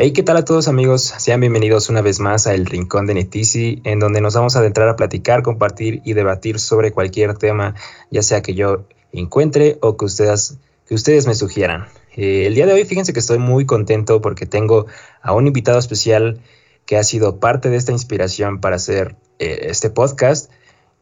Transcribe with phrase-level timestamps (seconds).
[0.00, 1.12] Hey, ¿qué tal a todos amigos?
[1.18, 4.60] Sean bienvenidos una vez más a El Rincón de Netisi, en donde nos vamos a
[4.60, 7.74] adentrar a platicar, compartir y debatir sobre cualquier tema,
[8.08, 11.88] ya sea que yo encuentre o que ustedes, que ustedes me sugieran.
[12.14, 14.86] Eh, el día de hoy, fíjense que estoy muy contento porque tengo
[15.20, 16.42] a un invitado especial
[16.86, 20.48] que ha sido parte de esta inspiración para hacer eh, este podcast.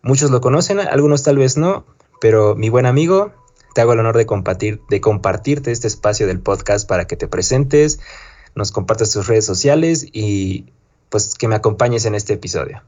[0.01, 1.85] Muchos lo conocen, algunos tal vez no,
[2.19, 3.35] pero mi buen amigo,
[3.75, 7.29] te hago el honor de, compartir, de compartirte este espacio del podcast para que te
[7.29, 8.01] presentes,
[8.57, 10.65] nos compartas tus redes sociales y
[11.11, 12.83] pues que me acompañes en este episodio.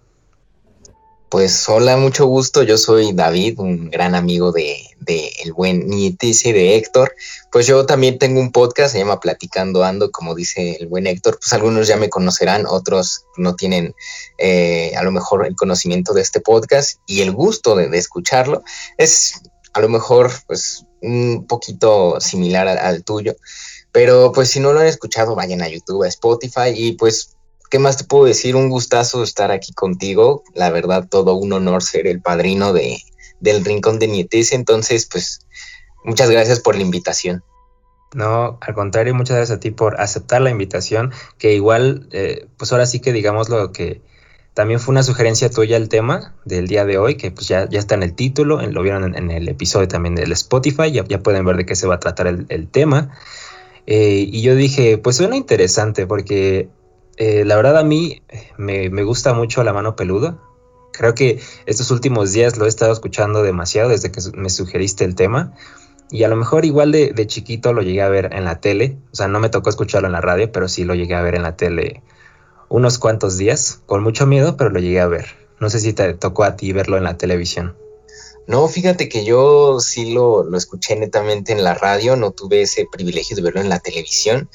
[1.30, 2.62] Pues hola, mucho gusto.
[2.62, 7.14] Yo soy David, un gran amigo de, de el buen Nietice de Héctor.
[7.52, 11.38] Pues yo también tengo un podcast, se llama Platicando Ando, como dice el buen Héctor.
[11.38, 13.94] Pues algunos ya me conocerán, otros no tienen
[14.38, 18.62] eh, a lo mejor el conocimiento de este podcast y el gusto de, de escucharlo.
[18.96, 19.34] Es
[19.74, 23.36] a lo mejor pues un poquito similar al tuyo.
[23.92, 27.36] Pero pues si no lo han escuchado, vayan a YouTube, a Spotify y pues,
[27.70, 28.56] ¿qué más te puedo decir?
[28.56, 30.42] Un gustazo estar aquí contigo.
[30.54, 32.98] La verdad, todo un honor ser el padrino de,
[33.40, 34.52] del Rincón de Nietes.
[34.52, 35.40] Entonces, pues,
[36.04, 37.42] muchas gracias por la invitación.
[38.14, 42.72] No, al contrario, muchas gracias a ti por aceptar la invitación, que igual, eh, pues
[42.72, 44.00] ahora sí que digamos lo que
[44.54, 47.78] también fue una sugerencia tuya el tema del día de hoy, que pues ya, ya
[47.78, 51.58] está en el título, lo vieron en, el episodio también del Spotify, ya, pueden ver
[51.58, 53.12] de qué se va a tratar el tema.
[53.90, 56.68] Eh, y yo dije, pues suena interesante porque
[57.16, 58.20] eh, la verdad a mí
[58.58, 60.36] me, gusta mucho la mano peluda.
[60.92, 65.14] Creo que estos últimos días lo he estado escuchando demasiado desde que me sugeriste el
[65.14, 65.54] tema.
[66.10, 68.98] Y a lo mejor igual de, de, chiquito lo llegué a ver en la tele.
[69.10, 71.34] O sea, no me tocó escucharlo en la radio, pero sí lo llegué a ver
[71.34, 72.02] en la tele
[72.68, 73.80] unos cuantos días.
[73.86, 75.28] Con mucho miedo, pero lo llegué a ver.
[75.60, 77.74] No sé si te tocó a ti verlo en la televisión.
[78.48, 82.86] No, fíjate que yo sí lo, lo, escuché netamente en la radio, no tuve ese
[82.90, 84.48] privilegio de verlo en la televisión.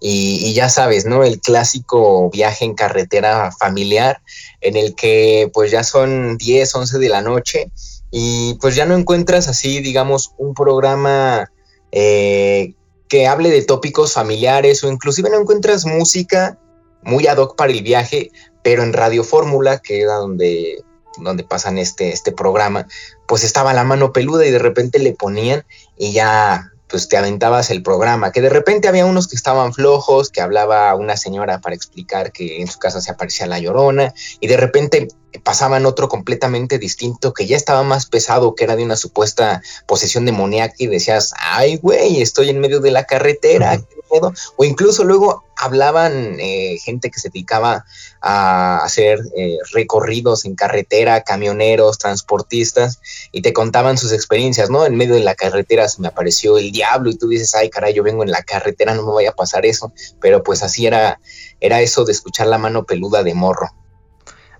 [0.00, 1.24] Y, ya sabes, ¿no?
[1.24, 4.22] El clásico viaje en carretera familiar
[4.60, 7.72] en el que pues ya son 10, 11 de la noche
[8.12, 11.50] y pues ya no encuentras así, digamos, un programa
[11.90, 12.74] eh,
[13.08, 16.56] que hable de tópicos familiares o inclusive no encuentras música
[17.02, 18.30] muy ad hoc para el viaje,
[18.62, 20.84] pero en Radio Fórmula, que era donde
[21.22, 22.86] donde pasan este, este programa,
[23.26, 25.64] pues estaba la mano peluda y de repente le ponían
[25.96, 30.30] y ya pues te aventabas el programa, que de repente había unos que estaban flojos,
[30.30, 34.48] que hablaba una señora para explicar que en su casa se aparecía la llorona, y
[34.48, 35.08] de repente
[35.44, 40.24] pasaban otro completamente distinto, que ya estaba más pesado, que era de una supuesta posesión
[40.24, 44.32] demoníaca, y decías, ay, güey, estoy en medio de la carretera, qué miedo.
[44.56, 47.84] O incluso luego hablaban eh, gente que se dedicaba
[48.20, 53.00] a hacer eh, recorridos en carretera, camioneros, transportistas,
[53.32, 54.84] y te contaban sus experiencias, ¿no?
[54.84, 57.94] En medio de la carretera se me apareció el diablo y tú dices, ay, caray,
[57.94, 61.20] yo vengo en la carretera, no me vaya a pasar eso, pero pues así era,
[61.60, 63.68] era eso de escuchar la mano peluda de morro.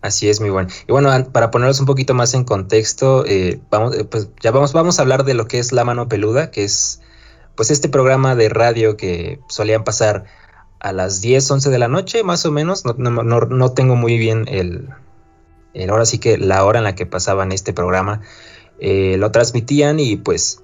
[0.02, 0.70] Así es, muy bueno.
[0.88, 4.98] Y bueno, para ponerlos un poquito más en contexto, eh, vamos, pues ya vamos, vamos
[4.98, 7.00] a hablar de lo que es La Mano Peluda, que es
[7.54, 10.24] pues este programa de radio que solían pasar
[10.80, 12.84] a las 10, 11 de la noche, más o menos.
[12.84, 14.88] No, no, no, tengo muy bien el,
[15.74, 18.22] el, ahora sí que la hora en la que pasaban este programa.
[18.80, 20.62] Eh, lo transmitían y pues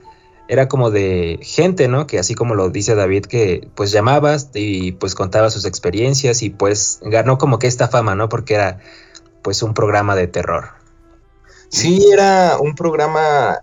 [0.48, 2.06] era como de gente, ¿no?
[2.06, 6.50] Que así como lo dice David, que pues llamabas y pues contaba sus experiencias y
[6.50, 8.28] pues ganó como que esta fama, ¿no?
[8.28, 8.78] Porque era
[9.42, 10.70] pues un programa de terror.
[11.68, 13.60] Sí, era un programa,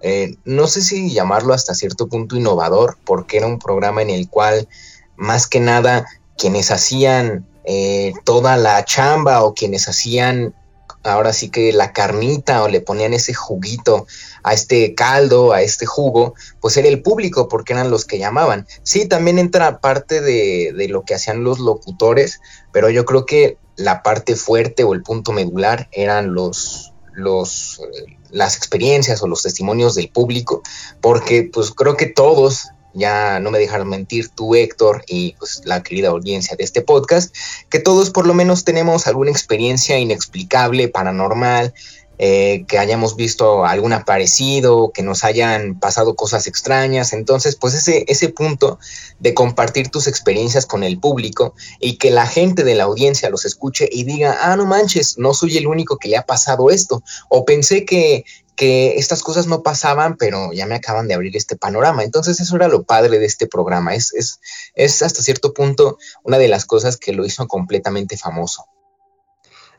[0.00, 4.28] eh, no sé si llamarlo hasta cierto punto innovador, porque era un programa en el
[4.28, 4.68] cual
[5.16, 10.54] más que nada quienes hacían eh, toda la chamba o quienes hacían
[11.02, 14.06] ahora sí que la carnita o le ponían ese juguito
[14.42, 18.66] a este caldo, a este jugo, pues era el público porque eran los que llamaban.
[18.82, 22.40] Sí, también entra parte de, de lo que hacían los locutores,
[22.72, 28.16] pero yo creo que la parte fuerte o el punto medular eran los, los, eh,
[28.30, 30.62] las experiencias o los testimonios del público,
[31.00, 35.82] porque pues creo que todos ya no me dejaron mentir tú, Héctor, y pues la
[35.82, 37.34] querida audiencia de este podcast,
[37.68, 41.74] que todos por lo menos tenemos alguna experiencia inexplicable, paranormal,
[42.16, 47.12] eh, que hayamos visto algún aparecido, que nos hayan pasado cosas extrañas.
[47.12, 48.78] Entonces, pues ese, ese punto
[49.18, 53.44] de compartir tus experiencias con el público y que la gente de la audiencia los
[53.44, 57.02] escuche y diga, ah, no manches, no soy el único que le ha pasado esto.
[57.28, 58.24] O pensé que,
[58.56, 62.04] que estas cosas no pasaban, pero ya me acaban de abrir este panorama.
[62.04, 63.94] Entonces eso era lo padre de este programa.
[63.94, 64.40] Es, es,
[64.74, 68.66] es hasta cierto punto una de las cosas que lo hizo completamente famoso.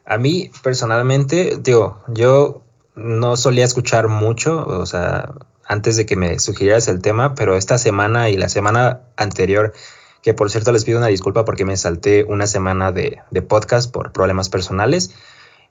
[0.06, 2.63] A mí personalmente, digo, yo
[2.95, 5.33] no solía escuchar mucho, o sea,
[5.66, 9.74] antes de que me sugirieras el tema, pero esta semana y la semana anterior
[10.22, 13.92] que por cierto les pido una disculpa porque me salté una semana de, de podcast
[13.92, 15.12] por problemas personales.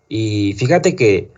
[0.08, 1.32] Y fíjate que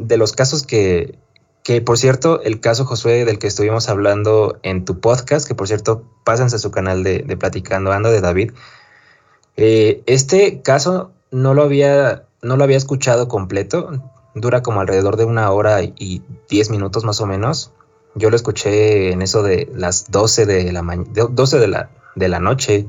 [0.00, 1.18] de los casos que,
[1.62, 5.68] que por cierto, el caso Josué del que estuvimos hablando en tu podcast, que por
[5.68, 8.52] cierto, pásense a su canal de, Platicando Ando de David.
[9.56, 13.90] Eh, este caso no lo había, no lo había escuchado completo.
[14.34, 17.72] Dura como alrededor de una hora y diez minutos más o menos.
[18.14, 22.40] Yo lo escuché en eso de las 12 de la, 12 de la, de la
[22.40, 22.88] noche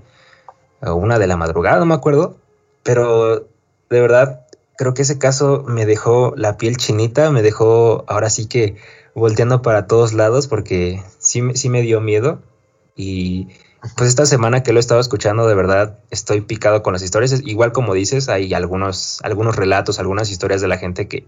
[0.81, 2.37] o una de la madrugada, no me acuerdo.
[2.83, 3.47] Pero
[3.89, 4.45] de verdad
[4.81, 8.77] creo que ese caso me dejó la piel chinita, me dejó ahora sí que
[9.13, 12.41] volteando para todos lados porque sí, sí me dio miedo
[12.95, 13.49] y
[13.95, 17.43] pues esta semana que lo he estado escuchando de verdad estoy picado con las historias,
[17.45, 21.27] igual como dices, hay algunos, algunos relatos, algunas historias de la gente que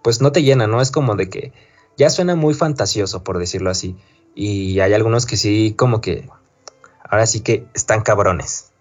[0.00, 0.80] pues no te llenan, ¿no?
[0.80, 1.52] Es como de que
[1.98, 3.98] ya suena muy fantasioso por decirlo así
[4.34, 6.26] y hay algunos que sí como que
[7.04, 8.72] ahora sí que están cabrones.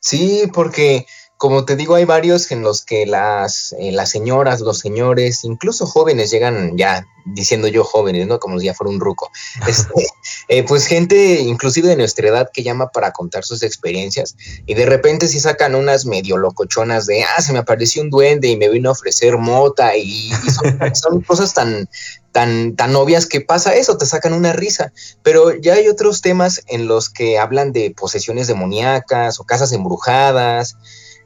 [0.00, 1.06] Sí, porque
[1.40, 5.86] como te digo, hay varios en los que las, eh, las señoras, los señores, incluso
[5.86, 8.38] jóvenes llegan ya diciendo yo jóvenes, ¿no?
[8.38, 9.30] Como si ya fuera un ruco.
[9.66, 10.06] Este,
[10.48, 14.84] eh, pues gente, inclusive de nuestra edad, que llama para contar sus experiencias y de
[14.84, 18.68] repente si sacan unas medio locochonas de, ah, se me apareció un duende y me
[18.68, 20.30] vino a ofrecer mota y,
[20.92, 21.88] son, cosas tan,
[22.32, 24.92] tan, tan obvias que pasa eso, te sacan una risa.
[25.22, 30.76] Pero ya hay otros temas en los que hablan de posesiones demoníacas o casas embrujadas.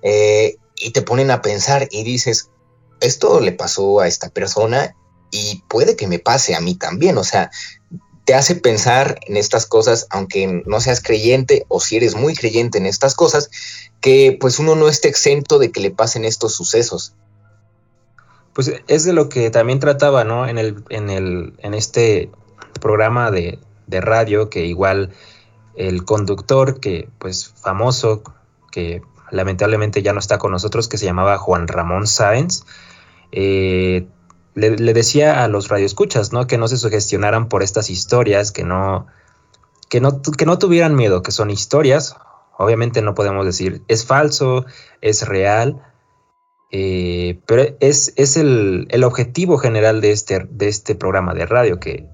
[0.05, 2.51] Eh, y te ponen a pensar y dices,
[3.01, 4.95] esto le pasó a esta persona
[5.31, 7.51] y puede que me pase a mí también, o sea,
[8.25, 12.79] te hace pensar en estas cosas, aunque no seas creyente o si eres muy creyente
[12.79, 13.51] en estas cosas,
[14.01, 17.15] que pues uno no esté exento de que le pasen estos sucesos.
[18.55, 20.47] Pues es de lo que también trataba, ¿no?
[20.47, 22.31] En, el, en, el, en este
[22.81, 25.11] programa de, de radio, que igual
[25.75, 28.23] el conductor, que pues famoso,
[28.71, 29.03] que
[29.35, 32.65] lamentablemente ya no está con nosotros, que se llamaba Juan Ramón Sáenz,
[33.33, 34.07] eh,
[34.55, 36.47] le, decía a los radioescuchas, ¿no?
[36.47, 39.07] Que no se sugestionaran por estas historias, que no,
[39.91, 42.17] que no, que no tuvieran miedo, que son historias.
[42.57, 44.65] Obviamente no podemos decir es falso,
[45.01, 45.83] es real,
[46.71, 51.81] eh, pero es, es el, el, objetivo general de este, de este programa de radio,
[51.81, 52.07] que,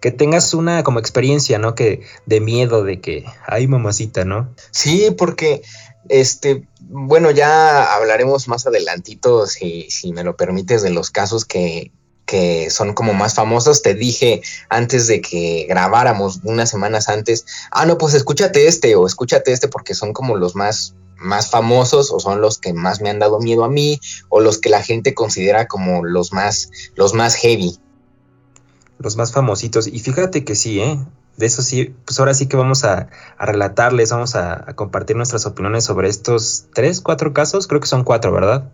[0.00, 1.74] que tengas una como experiencia, ¿no?
[1.74, 4.54] Que de miedo de que, ay mamacita, ¿no?
[4.70, 5.62] Sí, porque
[6.08, 11.92] este, bueno, ya hablaremos más adelantito, si, si me lo permites, de los casos que,
[12.26, 13.82] que son como más famosos.
[13.82, 19.06] Te dije antes de que grabáramos, unas semanas antes, ah, no, pues escúchate este o
[19.06, 23.08] escúchate este porque son como los más más famosos o son los que más me
[23.08, 23.98] han dado miedo a mí
[24.28, 27.78] o los que la gente considera como los más los más heavy.
[28.98, 30.98] Los más famositos y fíjate que sí, ¿eh?
[31.36, 35.84] De eso sí, pues ahora sí que vamos a, relatarles, vamos a, compartir nuestras opiniones
[35.84, 37.66] sobre estos tres, cuatro casos.
[37.66, 38.70] Creo que son cuatro, ¿verdad?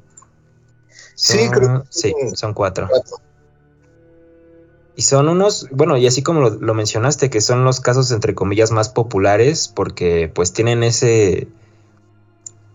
[1.14, 2.88] sí, creo sí, son cuatro.
[4.94, 8.70] Y son unos, bueno, y así como lo, mencionaste, que son los casos entre comillas
[8.70, 11.48] más populares, porque pues tienen ese,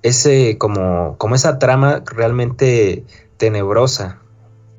[0.01, 3.05] ese, como, como esa trama realmente
[3.37, 4.19] tenebrosa.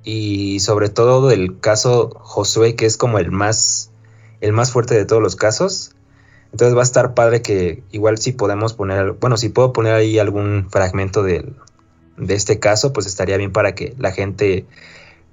[0.03, 3.88] Y sobre todo del caso Josué, que es como el más
[4.41, 5.93] el más fuerte de todos los casos.
[6.53, 10.19] Entonces va a estar padre que igual si podemos poner, bueno, si puedo poner ahí
[10.19, 11.53] algún fragmento de,
[12.29, 14.67] este caso, pues estaría bien para que la gente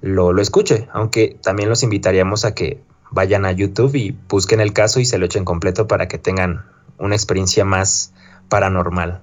[0.02, 0.88] lo, lo, escuche.
[0.92, 5.18] Aunque también los invitaríamos a que vayan a YouTube y busquen el caso y se
[5.18, 6.66] lo echen completo para que tengan
[6.98, 8.12] una experiencia más
[8.48, 9.22] paranormal.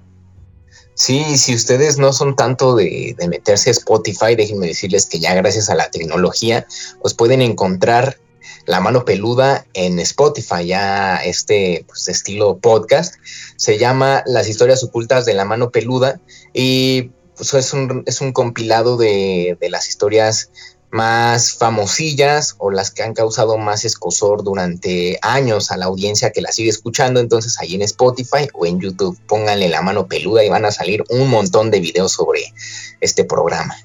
[0.95, 5.33] Sí, si ustedes no son tanto de, de meterse a Spotify, déjenme decirles que ya
[5.33, 6.67] gracias a la tecnología,
[7.01, 8.17] pues pueden encontrar
[8.65, 13.15] la Mano Peluda en Spotify, ya este pues, estilo podcast.
[13.57, 16.19] Se llama Las historias ocultas de la Mano Peluda
[16.53, 20.49] y pues, es, un, es un compilado de, de las historias
[20.93, 26.41] más famosillas o las que han causado más escosor durante años a la audiencia que
[26.41, 27.19] la sigue escuchando.
[27.19, 31.03] Entonces ahí en Spotify o en YouTube pónganle la mano peluda y van a salir
[31.09, 32.53] un montón de videos sobre
[33.01, 33.75] este programa.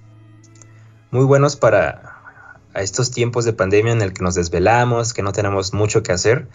[1.11, 2.18] Muy buenos para,
[2.79, 6.13] a estos tiempos de pandemia en el que nos desvelamos, que no tenemos mucho que
[6.13, 6.47] hacer,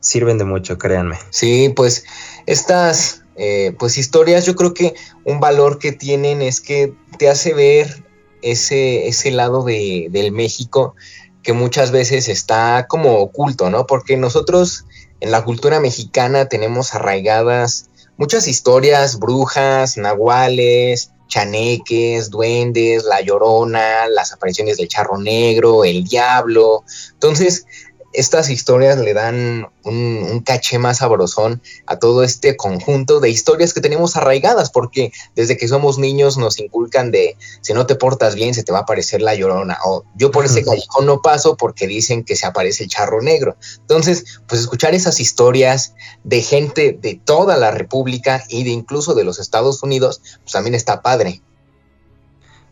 [0.00, 1.16] sirven de mucho, créanme.
[1.30, 2.04] Sí, pues
[2.46, 7.54] estas eh, pues historias yo creo que un valor que tienen es que te hace
[7.54, 8.02] ver
[8.42, 10.96] ese, ese lado de, del México
[11.42, 13.86] que muchas veces está como oculto, ¿no?
[13.86, 14.86] Porque nosotros
[15.20, 24.32] en la cultura mexicana tenemos arraigadas muchas historias, brujas, nahuales, chaneques, duendes, la llorona, las
[24.32, 26.84] apariciones del charro negro, el diablo.
[27.14, 27.64] Entonces,
[28.12, 33.80] estas historias le dan un, caché más sabrosón a todo este conjunto de historias que
[33.80, 38.54] tenemos arraigadas, porque desde que somos niños nos inculcan de si no te portas bien
[38.54, 41.86] se te va a aparecer la llorona, o yo por ese callejón no paso porque
[41.86, 43.56] dicen que se aparece el charro negro.
[43.80, 49.24] Entonces, pues escuchar esas historias de gente de toda la República y de incluso de
[49.24, 51.42] los Estados Unidos, pues también está padre.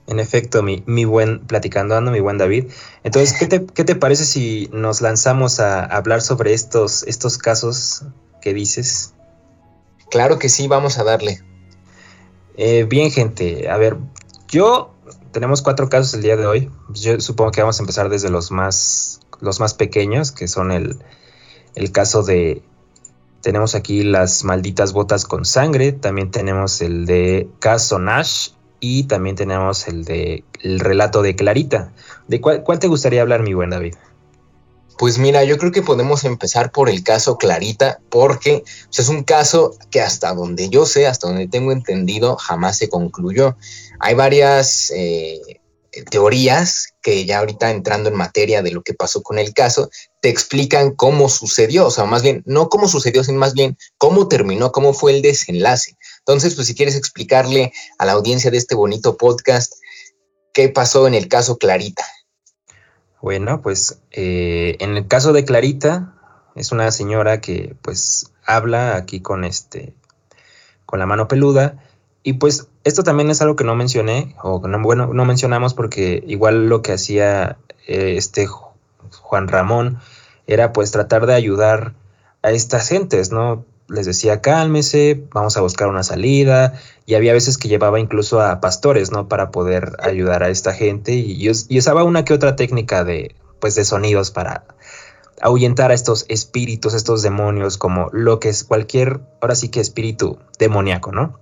[0.09, 2.71] En efecto, mi, mi buen, platicando ando, mi buen David.
[3.05, 8.05] Entonces, ¿qué te, ¿qué te, parece si nos lanzamos a hablar sobre estos, estos casos
[8.41, 9.15] que dices?
[10.11, 11.43] Claro que sí, vamos a darle.
[12.57, 13.99] Eh, bien, gente, a ver,
[14.49, 14.95] yo
[15.31, 16.71] tenemos cuatro casos el día de hoy.
[16.89, 20.99] Yo supongo que vamos a empezar desde los más, los más pequeños, que son el,
[21.75, 22.63] el caso de
[23.41, 28.51] tenemos aquí las malditas botas con sangre, también tenemos el de caso Nash
[28.81, 31.93] y también tenemos el de el relato de Clarita.
[32.27, 33.95] ¿De cuál, te gustaría hablar, mi buen David?
[34.99, 38.65] Pues mira, yo creo que podemos empezar por el caso Clarita, porque
[38.97, 43.57] es un caso que hasta donde yo sé, hasta donde tengo entendido, jamás se concluyó.
[44.01, 45.61] Hay varias eh,
[46.11, 49.89] teorías que ya ahorita entrando en materia de lo que pasó con el caso,
[50.21, 54.29] te explican cómo sucedió, o sea, más bien, no cómo sucedió, sino más bien cómo
[54.29, 55.97] terminó, cómo fue el desenlace.
[56.29, 59.73] Entonces, pues si quieres explicarle a la audiencia de este bonito podcast
[60.53, 62.05] qué pasó en el caso Clarita.
[63.23, 66.15] Bueno, pues eh, en el caso de Clarita,
[66.55, 69.95] es una señora que pues habla aquí con este,
[70.85, 71.83] con la mano peluda,
[72.23, 76.23] y pues esto también es algo que no mencioné, o no, bueno, no mencionamos porque
[76.27, 77.57] igual lo que hacía
[77.87, 79.99] eh, este Juan Ramón
[80.47, 81.95] era pues tratar de ayudar
[82.43, 83.65] a estas gentes, ¿no?
[83.89, 86.75] Les decía, cálmese, vamos a buscar una salida,
[87.07, 89.29] y había veces que llevaba incluso a pastores, ¿no?
[89.29, 93.85] Para poder ayudar a esta gente, y, usaba una que otra técnica de, pues, de
[93.85, 94.65] sonidos para
[95.41, 100.39] ahuyentar a estos espíritus, estos demonios, como lo que es cualquier, ahora sí que espíritu
[100.59, 101.39] demoníaco, ¿no?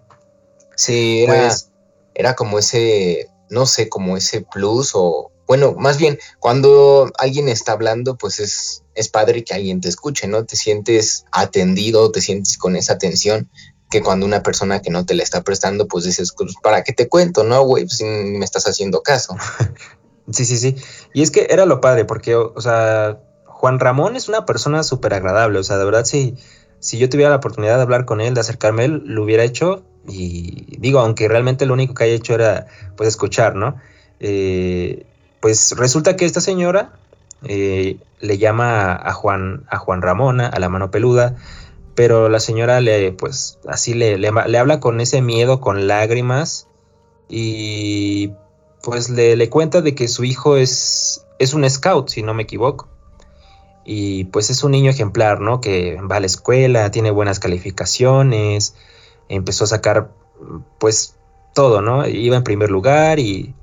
[0.77, 1.71] Sí, era, pues
[2.15, 7.73] era como ese, no sé, como ese plus o, bueno, más bien, cuando alguien está
[7.73, 10.45] hablando, pues es, es padre que alguien te escuche, ¿no?
[10.45, 13.49] Te sientes atendido, te sientes con esa atención
[13.91, 16.93] que cuando una persona que no te la está prestando, pues dices, pues, ¿para qué
[16.93, 17.85] te cuento, no, güey?
[17.85, 19.37] Pues me estás haciendo caso.
[20.31, 20.77] sí, sí, sí.
[21.15, 25.15] Y es que era lo padre, porque, o, sea, Juan Ramón es una persona súper
[25.15, 26.35] agradable, o sea, de verdad, si,
[26.81, 29.45] si yo tuviera la oportunidad de hablar con él, de acercarme a él, lo hubiera
[29.45, 29.85] hecho.
[30.09, 33.77] Y digo, aunque realmente lo único que haya hecho era, pues, escuchar, ¿no?
[34.19, 35.07] Eh,
[35.41, 36.93] pues resulta que esta señora
[37.45, 41.37] eh, le llama a Juan, a Juan Ramona, a la mano peluda,
[41.95, 44.29] pero la señora le, pues así le, le,
[44.59, 46.69] habla con ese miedo, con lágrimas,
[47.29, 48.33] y
[48.83, 52.45] pues le, le, cuenta de que su hijo es, es un scout, si no me
[52.45, 52.89] equivoco.
[53.85, 55.61] Y pues es un niño ejemplar, ¿no?
[55.61, 58.75] Que va a la escuela, tiene buenas calificaciones,
[59.29, 60.11] empezó a sacar
[60.79, 61.17] pues
[61.55, 62.07] todo, ¿no?
[62.07, 63.55] Iba en primer lugar y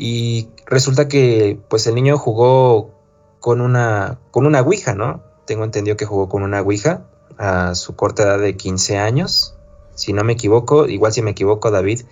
[0.00, 2.94] y resulta que pues el niño jugó
[3.40, 5.24] con una, con una Ouija, ¿no?
[5.44, 7.02] Tengo entendido que jugó con una Ouija
[7.36, 9.56] a su corta edad de 15 años.
[9.96, 12.02] Si no me equivoco, igual si me equivoco, David,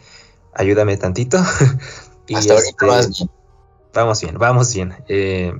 [0.52, 1.38] ayúdame tantito.
[2.26, 2.74] y Hasta este,
[3.94, 4.96] Vamos bien, vamos bien.
[5.06, 5.52] Eh,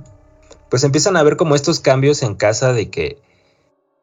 [0.69, 3.21] pues empiezan a ver como estos cambios en casa de que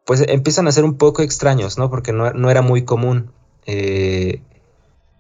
[0.07, 1.91] pues empiezan a ser un poco extraños, ¿no?
[1.91, 3.33] Porque no, era muy común.
[3.67, 4.41] Eh,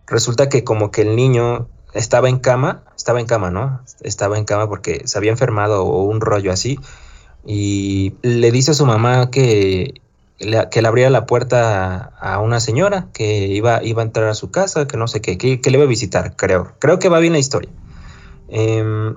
[0.07, 3.81] resulta que como que el niño estaba en cama, estaba en cama, ¿no?
[4.01, 6.79] Estaba en cama porque se había enfermado o un rollo así.
[7.47, 10.01] Y le dice a su mamá que
[10.39, 14.51] que le abriera la puerta a, una señora que iba, iba a entrar a su
[14.51, 16.73] casa, que no sé qué, que, le iba a visitar, creo.
[16.81, 17.71] Creo que va bien la historia.
[18.49, 19.17] Em,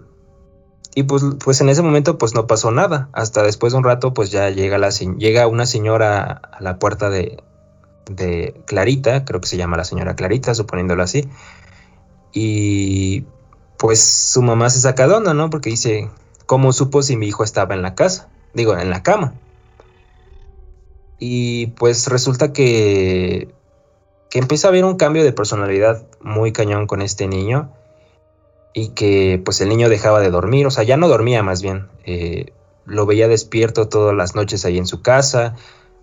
[0.96, 3.10] y pues, pues en ese momento pues no pasó nada.
[3.14, 7.10] Hasta después de un rato pues ya llega, la, llega una señora a la puerta
[7.10, 7.44] de,
[8.10, 11.28] de Clarita, creo que se llama la señora Clarita, suponiéndolo así.
[12.40, 13.26] Y
[13.80, 15.50] pues su mamá se saca de onda, ¿no?
[15.50, 16.08] Porque dice,
[16.46, 18.30] ¿cómo supo si mi hijo estaba en la casa?
[18.54, 19.34] Digo, en la cama.
[21.18, 23.50] Y pues resulta que,
[24.30, 27.72] que empieza a haber un cambio de personalidad muy cañón con este niño.
[28.72, 31.88] Y que pues el niño dejaba de dormir, o sea, ya no dormía más bien.
[32.06, 32.54] Eh,
[32.86, 35.56] lo veía despierto todas las noches ahí en su casa,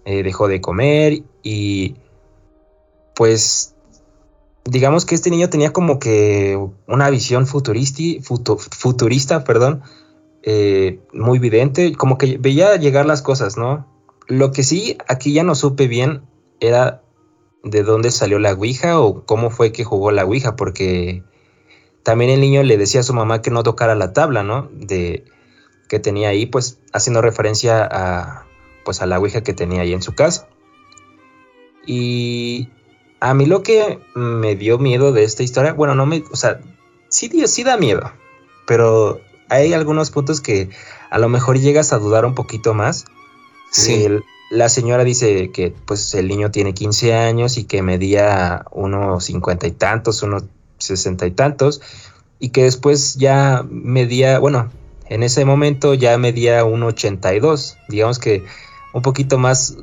[0.05, 1.95] eh, dejó de comer y
[3.15, 3.74] pues
[4.65, 9.83] digamos que este niño tenía como que una visión futuristi, futurista, perdón,
[10.43, 13.87] eh, muy evidente, como que veía llegar las cosas, ¿no?
[14.27, 16.23] Lo que sí, aquí ya no supe bien
[16.61, 17.03] era
[17.63, 21.23] de dónde salió la Ouija o cómo fue que jugó la Ouija, porque
[22.03, 24.69] también el niño le decía a su mamá que no tocara la tabla, ¿no?
[24.73, 25.25] De
[25.89, 28.47] que tenía ahí, pues haciendo referencia a,
[28.85, 30.49] pues, a la Ouija que tenía ahí en su casa.
[31.87, 32.69] Y
[33.21, 36.61] a mí lo que me dio miedo de esta historia, bueno, no me, o sea,
[37.09, 38.13] sí, sí da miedo,
[38.67, 40.71] pero hay algunos puntos que
[41.11, 43.05] a lo mejor llegas a dudar un poquito más.
[43.71, 44.07] Sí.
[44.51, 49.67] la señora dice que pues el niño tiene 15 años y que medía unos 50
[49.67, 50.45] y tantos, unos
[50.79, 51.81] 60 y tantos,
[52.39, 54.71] y que después ya medía, bueno,
[55.09, 58.45] en ese momento ya medía un 82, digamos que
[58.93, 59.77] un poquito más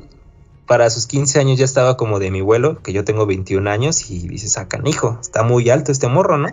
[0.66, 4.10] para sus 15 años ya estaba como de mi vuelo, que yo tengo 21 años,
[4.10, 6.48] y dices, sacan hijo, está muy alto este morro, ¿no?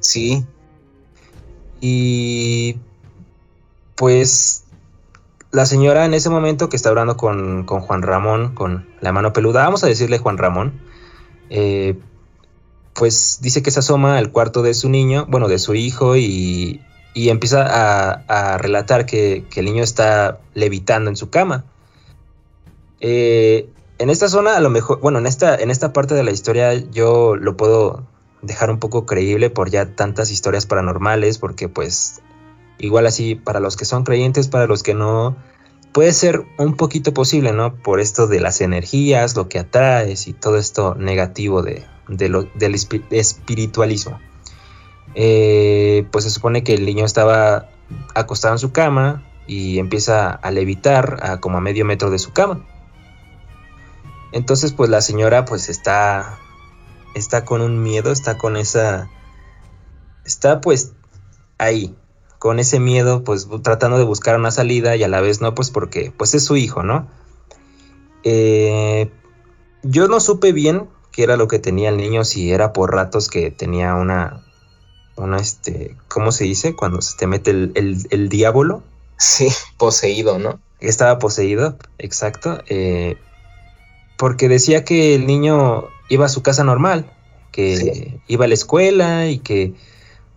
[0.00, 0.44] Sí.
[1.80, 2.76] Y
[3.96, 4.64] pues
[5.50, 9.64] la señora en ese momento que está hablando con, Juan Ramón, con la mano peluda,
[9.64, 10.80] vamos a decirle Juan Ramón,
[11.50, 11.98] eh,
[12.94, 16.80] pues dice que se asoma al cuarto de su niño, bueno, de su hijo, y,
[17.14, 17.64] empieza
[18.28, 21.64] a, relatar que, el niño está levitando en su cama.
[23.00, 26.30] Eh, en esta zona, a lo mejor, bueno, en esta, en esta parte de la
[26.30, 28.06] historia yo lo puedo
[28.42, 32.22] dejar un poco creíble por ya tantas historias paranormales, porque pues
[32.78, 35.36] igual así para los que son creyentes, para los que no,
[35.92, 37.74] puede ser un poquito posible, ¿no?
[37.74, 42.74] Por esto de las energías, lo que atraes y todo esto negativo de, del
[43.10, 44.18] espiritualismo.
[45.14, 47.68] Eh, pues se supone que el niño estaba
[48.14, 52.32] acostado en su cama y empieza a levitar a como a medio metro de su
[52.32, 52.64] cama.
[54.32, 56.38] Entonces, pues la señora pues está
[57.14, 59.10] está con un miedo, está con esa
[60.24, 60.92] está pues
[61.58, 61.94] ahí,
[62.38, 65.70] con ese miedo, pues tratando de buscar una salida y a la vez no, pues
[65.70, 67.08] porque pues es su hijo, ¿no?
[68.22, 69.10] Eh,
[69.82, 73.28] yo no supe bien qué era lo que tenía el niño, si era por ratos
[73.28, 74.44] que tenía una,
[75.16, 76.74] una este, ¿cómo se dice?
[76.76, 78.82] Cuando se te mete el, el, diablo.
[79.16, 80.60] Sí, poseído, ¿no?
[80.80, 82.62] Estaba poseído, exacto.
[82.68, 83.18] Eh,
[84.20, 87.10] porque decía que el niño iba a su casa normal,
[87.52, 89.72] que iba a la escuela y que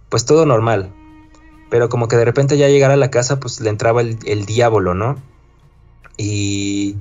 [0.08, 0.94] pues todo normal.
[1.70, 4.94] Pero como que de repente ya llegar a la casa pues le entraba el, diablo,
[4.94, 5.22] ¿no?
[6.16, 6.96] Y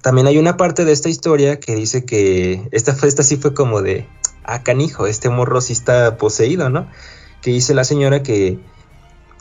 [0.00, 3.80] también hay una parte de esta historia que dice que esta, esta sí fue como
[3.80, 4.08] de,
[4.42, 6.88] ah, canijo, este morro sí está poseído, ¿no?
[7.42, 8.58] Que dice la señora que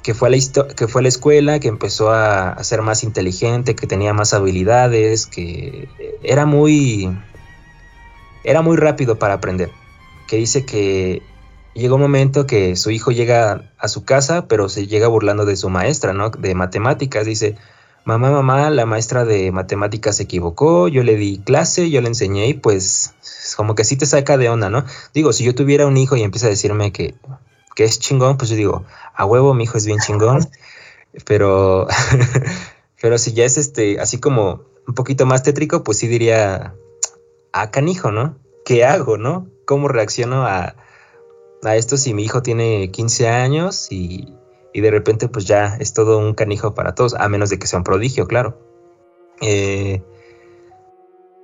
[0.03, 3.75] que fue, a la que fue a la escuela, que empezó a, ser más inteligente,
[3.75, 5.87] que tenía más habilidades, que
[6.23, 7.15] era muy,
[8.43, 9.69] era muy rápido para aprender.
[10.27, 11.21] Que dice que
[11.73, 15.55] llegó un momento que su hijo llega a su casa, pero se llega burlando de
[15.55, 16.29] su maestra, ¿no?
[16.31, 17.25] De matemáticas.
[17.25, 17.55] Dice,
[18.03, 22.47] mamá, mamá, la maestra de matemáticas se equivocó, yo le di clase, yo le enseñé
[22.47, 23.13] y pues
[23.55, 24.85] como que sí te saca de onda, ¿no?
[25.13, 27.13] Digo, si yo tuviera un hijo y empieza a decirme que
[27.75, 30.47] que es chingón, pues yo digo, a huevo, mi hijo es bien chingón,
[31.25, 31.87] pero,
[33.01, 36.75] pero si ya es este, así como un poquito más tétrico, pues sí diría,
[37.53, 38.37] a canijo, ¿no?
[38.65, 39.47] ¿Qué hago, no?
[39.65, 40.75] ¿Cómo reacciono a,
[41.63, 44.33] a esto si mi hijo tiene 15 años y,
[44.73, 47.67] y, de repente pues ya es todo un canijo para todos, a menos de que
[47.67, 48.59] sea un prodigio, claro.
[49.41, 50.03] Eh,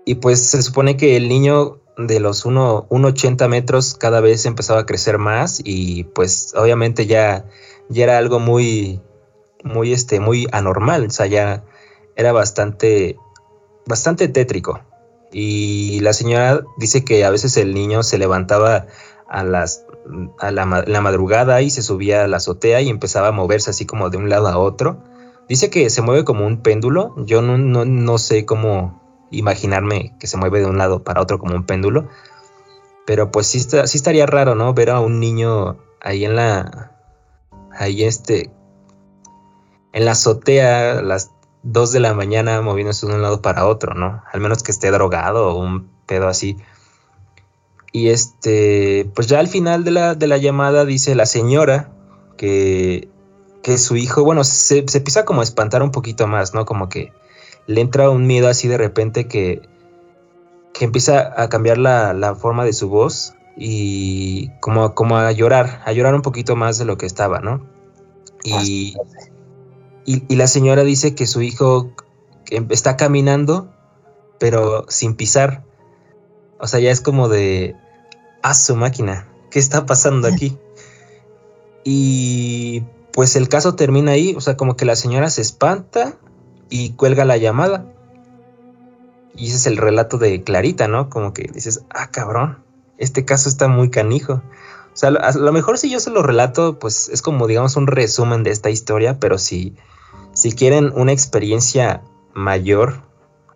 [0.06, 4.86] y pues se supone que el niño de los 1,80 metros cada vez empezaba a
[4.86, 7.46] crecer más y pues obviamente ya,
[7.90, 9.02] ya era algo muy,
[9.64, 11.64] muy, este, muy anormal, o sea, ya
[12.16, 13.18] era bastante,
[13.86, 14.82] bastante tétrico.
[15.32, 18.86] Y la señora dice que a veces el niño se levantaba
[19.28, 19.86] a las
[20.40, 24.10] a la, madrugada y se subía a la azotea y empezaba a moverse así como
[24.10, 25.04] de un lado a otro.
[25.50, 27.14] Dice que se mueve como un péndulo.
[27.26, 31.40] Yo no, no, no sé cómo, imaginarme que se mueve de un lado para otro
[31.40, 32.08] como un péndulo.
[33.06, 34.74] Pero pues sí, sí estaría raro, ¿no?
[34.74, 36.92] Ver a un niño ahí en la.
[37.72, 38.52] Ahí este.
[39.94, 41.32] En la azotea a las
[41.64, 44.24] 2 de la mañana moviéndose de un lado para otro, ¿no?
[44.32, 46.58] Al menos que esté drogado o un pedo así.
[47.94, 49.10] Y este.
[49.16, 51.92] Pues ya al final de la, de la llamada dice la señora
[52.38, 53.10] que.
[53.64, 56.66] Que su hijo, bueno, se, se empieza como a espantar un poquito más, ¿no?
[56.66, 57.12] Como que
[57.68, 59.62] le entra un miedo así de repente que,
[60.74, 65.92] que empieza a cambiar la, forma de su voz y como, como a llorar, a
[65.92, 67.66] llorar un poquito más de lo que estaba, ¿no?
[68.44, 68.96] Y,
[70.06, 71.92] y, la señora dice que su hijo
[72.70, 73.70] está caminando,
[74.40, 75.66] pero sin pisar.
[76.60, 77.76] O sea, ya es como de,
[78.42, 80.58] a su máquina, ¿qué está pasando aquí?
[81.84, 86.18] Y pues el caso termina ahí, o sea, como que la señora se espanta
[86.70, 87.86] y cuelga la llamada.
[89.36, 91.10] Y ese es el relato de Clarita, ¿no?
[91.10, 92.64] Como que dices, ah, cabrón,
[92.98, 94.42] este caso está muy canijo.
[94.98, 97.86] O sea, a lo mejor si yo se lo relato, pues es como digamos un
[97.86, 99.76] resumen de esta historia, pero si,
[100.34, 102.02] si quieren una experiencia
[102.34, 103.04] mayor,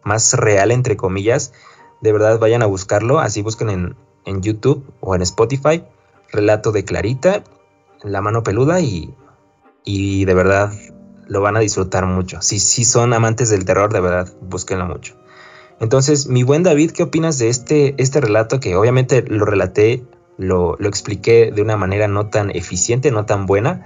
[0.04, 1.54] más real entre comillas,
[2.02, 3.95] de verdad vayan a buscarlo, así busquen en,
[4.26, 5.84] en YouTube o en Spotify,
[6.32, 7.43] relato de Clarita,
[8.04, 9.13] La mano peluda y,
[9.84, 10.71] y de verdad
[11.31, 12.41] lo van a disfrutar mucho.
[12.41, 15.15] Si, si son amantes del terror, de verdad, búsquenlo mucho.
[15.79, 20.03] Entonces, mi buen David, ¿qué opinas de este, este relato que obviamente lo relaté
[20.37, 23.85] lo, expliqué de una manera no tan eficiente, no tan buena,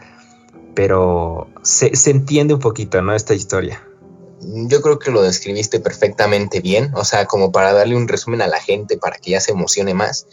[0.73, 3.13] pero se, entiende un poquito, ¿no?
[3.13, 3.87] Esta historia.
[4.41, 8.47] Yo creo que lo describiste perfectamente bien, o sea, como para darle un resumen a
[8.47, 10.27] la gente para que ya se emocione más.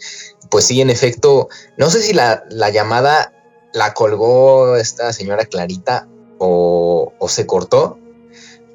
[0.49, 1.47] Pues sí, en efecto,
[1.77, 3.33] no sé si la, llamada
[3.71, 7.97] la colgó esta señora Clarita o, se cortó,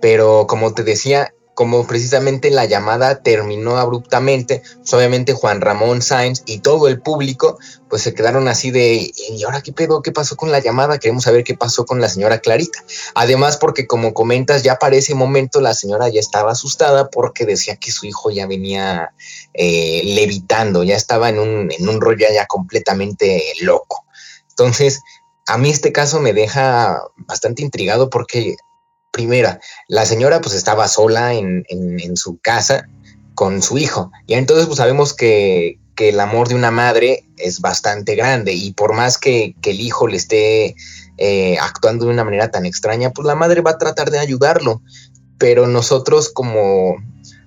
[0.01, 6.45] pero como te decía, como precisamente la llamada terminó abruptamente, pues obviamente Juan Ramón Sainz
[6.47, 10.01] y todo el público pues se quedaron así de, ¿y ahora qué pedo?
[10.01, 10.99] ¿Qué pasó con la llamada?
[10.99, 12.85] Queremos saber qué pasó con la señora Clarita.
[13.15, 17.75] Además porque como comentas, ya para ese momento la señora ya estaba asustada porque decía
[17.75, 19.13] que su hijo ya venía
[19.53, 24.05] eh, levitando, ya estaba en un, en un rollo ya completamente loco.
[24.51, 25.03] Entonces,
[25.49, 28.57] a mí este caso me deja bastante intrigado porque
[29.11, 31.65] primera, la señora pues estaba sola en,
[32.17, 32.87] su casa
[33.35, 34.13] con su hijo.
[34.27, 38.95] Y entonces pues sabemos que, el amor de una madre es bastante grande y por
[38.95, 40.77] más que, el hijo le esté
[41.17, 44.83] eh, actuando de una manera tan extraña, pues la madre va a tratar de ayudarlo.
[45.39, 46.97] Pero nosotros como,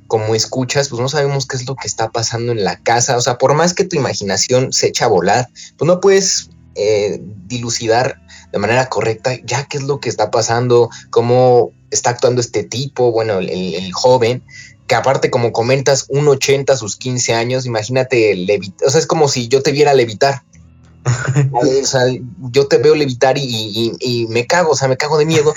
[0.08, 3.16] como escuchas, pues no sabemos qué es lo que está pasando en la casa.
[3.16, 7.20] O sea, por más que tu imaginación se echa a volar, pues no puedes eh,
[7.48, 12.64] dilucidar de manera correcta ya qué es lo que está pasando, cómo está actuando este
[12.64, 14.44] tipo, bueno, el, joven,
[14.88, 19.08] que aparte como comentas, un 80 a sus 15 años, imagínate levitar, o sea, es
[19.08, 20.44] como si yo te viera levitar.
[21.52, 22.04] o sea,
[22.52, 25.54] yo te veo levitar y, me cago, o sea, me cago de miedo.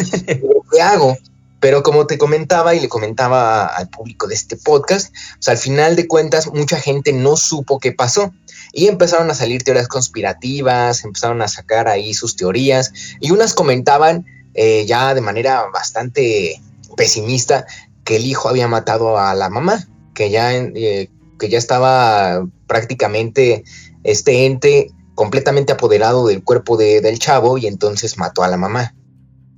[0.72, 1.16] ¿Qué hago?
[1.60, 5.58] Pero como te comentaba y le comentaba al público de este podcast, o sea, al
[5.58, 8.32] final de cuentas mucha gente no supo qué pasó.
[8.74, 14.26] Y empezaron a salir teorías conspirativas, empezaron a sacar ahí sus teorías y unas comentaban
[14.54, 16.60] eh, ya de manera bastante
[16.96, 17.66] pesimista
[18.04, 21.08] que el hijo había matado a la mamá, que ya, eh,
[21.38, 23.64] que ya estaba prácticamente
[24.02, 28.94] este ente completamente apoderado del cuerpo del chavo y entonces mató a la mamá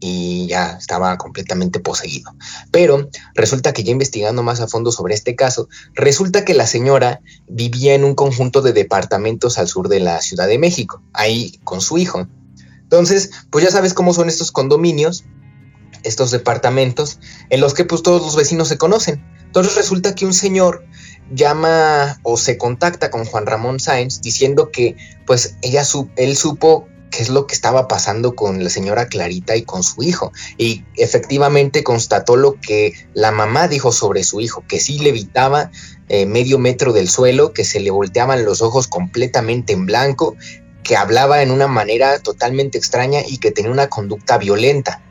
[0.01, 2.35] y ya estaba completamente poseído.
[2.71, 7.21] Pero resulta que ya investigando más a fondo sobre este caso, resulta que la señora
[7.49, 11.81] vivía en un conjunto de departamentos al sur de la Ciudad de México, ahí con
[11.81, 12.27] su hijo.
[12.83, 15.25] Entonces, pues ya sabes cómo son estos condominios,
[16.03, 17.19] estos departamentos,
[17.51, 19.25] en los que pues todos los vecinos se conocen.
[19.47, 20.85] Entonces resulta que un señor
[21.33, 25.83] llama o se contacta con Juan Ramón Sáenz diciendo que pues ella
[26.17, 30.03] él supo qué es lo que estaba pasando con la señora Clarita y con su
[30.03, 30.33] hijo.
[30.59, 35.71] Y efectivamente constató lo que la mamá dijo sobre su hijo, que sí levitaba
[36.09, 40.37] eh, medio metro del suelo, que se le volteaban los ojos completamente en blanco,
[40.83, 45.03] que hablaba en una manera totalmente extraña y que tenía una conducta violenta.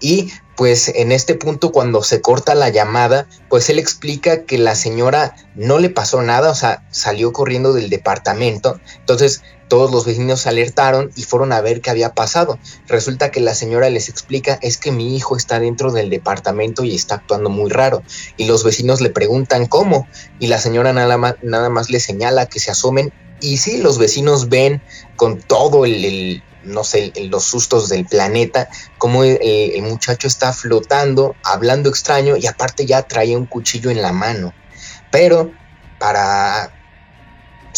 [0.00, 4.74] Y pues en este punto cuando se corta la llamada, pues él explica que la
[4.74, 8.80] señora no le pasó nada, o sea, salió corriendo del departamento.
[8.98, 12.58] Entonces todos los vecinos se alertaron y fueron a ver qué había pasado.
[12.88, 16.94] Resulta que la señora les explica es que mi hijo está dentro del departamento y
[16.94, 18.02] está actuando muy raro.
[18.36, 20.08] Y los vecinos le preguntan cómo.
[20.38, 23.12] Y la señora nada más, nada más le señala que se asomen.
[23.40, 24.82] Y sí, los vecinos ven
[25.16, 31.36] con todo el, no sé, los sustos del planeta, como el, el, muchacho está flotando,
[31.44, 34.52] hablando extraño y aparte ya trae un cuchillo en la mano.
[35.12, 35.52] Pero
[35.98, 36.77] para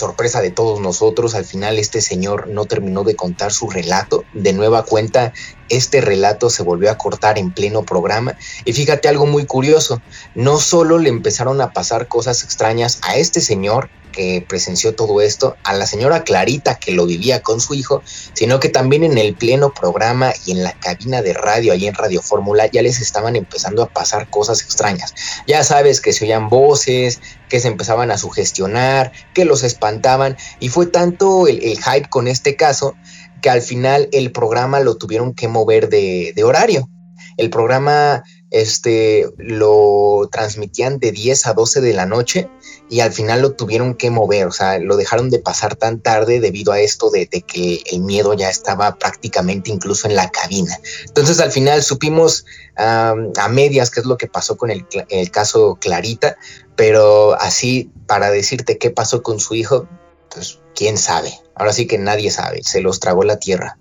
[0.00, 4.24] sorpresa de todos nosotros, al final este señor no terminó de contar su relato.
[4.32, 5.32] De nueva cuenta,
[5.68, 8.36] este relato se volvió a cortar en pleno programa.
[8.64, 10.00] Y fíjate algo muy curioso,
[10.34, 15.56] no solo le empezaron a pasar cosas extrañas a este señor, que presenció todo esto,
[15.64, 19.34] a la señora Clarita que lo vivía con su hijo, sino que también en el
[19.34, 23.36] pleno programa y en la cabina de radio, ahí en Radio Fórmula, ya les estaban
[23.36, 25.14] empezando a pasar cosas extrañas.
[25.46, 30.68] Ya sabes que se oían voces, que se empezaban a sugestionar, que los espantaban, y
[30.68, 32.94] fue tanto el, hype con este caso
[33.42, 36.88] que al final el programa lo tuvieron que mover de, de horario.
[37.36, 42.50] El programa este, lo transmitían de 10 a 12 de la noche
[42.90, 46.40] y al final lo tuvieron que mover, o sea, lo dejaron de pasar tan tarde
[46.40, 50.76] debido a esto de, que el miedo ya estaba prácticamente incluso en la cabina.
[51.06, 52.44] Entonces al final supimos
[52.76, 53.14] a
[53.48, 54.84] medias qué es lo que pasó con el,
[55.30, 56.36] caso Clarita,
[56.74, 59.86] pero así para decirte qué pasó con su hijo,
[60.34, 61.32] pues quién sabe.
[61.54, 63.78] ahora sí que nadie sabe, se los tragó la tierra.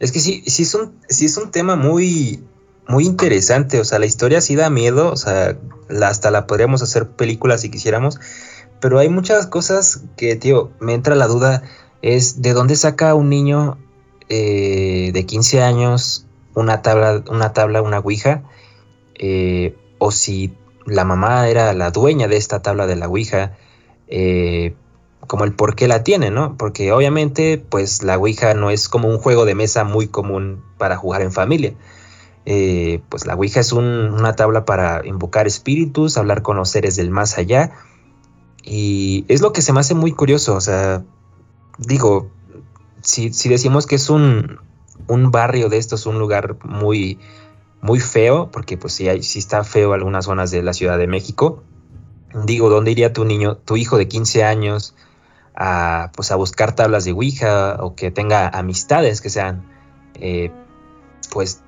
[0.00, 2.44] Es que sí, sí es un, sí es un tema muy,
[2.88, 5.56] muy interesante, o sea, la historia sí da miedo, o sea,
[6.02, 8.20] hasta la podríamos hacer película si quisiéramos,
[8.80, 11.62] pero hay muchas cosas que, tío, me entra la duda,
[12.02, 13.78] es de dónde saca un niño
[14.28, 18.42] eh, de 15 años una tabla, una tabla, una ouija,
[19.16, 20.54] eh, o si
[20.86, 23.56] la mamá era la dueña de esta tabla de la ouija,
[24.08, 24.74] eh,
[25.26, 26.56] como el por qué la tiene, ¿no?
[26.56, 30.96] Porque obviamente, pues la ouija no es como un juego de mesa muy común para
[30.96, 31.74] jugar en familia.
[32.46, 37.10] Eh, pues la Ouija es una tabla para invocar espíritus, hablar con los seres del
[37.10, 37.72] más allá.
[38.62, 40.54] Y es lo que se me hace muy curioso.
[40.54, 41.02] O sea,
[41.78, 42.30] digo,
[43.02, 44.58] si, decimos que es un,
[45.08, 47.18] barrio de estos, un lugar muy,
[47.80, 51.62] muy feo, porque pues sí, está feo algunas zonas de la Ciudad de México.
[52.44, 54.94] Digo, ¿dónde iría tu niño, tu hijo de 15 años
[55.54, 59.64] a, pues, a buscar tablas de Ouija o que tenga amistades que sean,
[60.14, 60.50] eh,
[61.30, 61.62] pues,